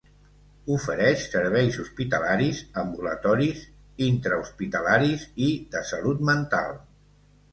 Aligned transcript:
Ofereix 0.75 1.25
serveis 1.33 1.75
hospitalaris, 1.83 2.61
ambulatoris, 2.83 3.61
intrahospitalaris 4.05 5.27
i 5.49 5.53
de 5.75 5.83
salut 5.93 6.27
mental. 6.31 6.75